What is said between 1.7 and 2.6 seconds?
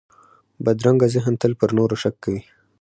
نورو شک کوي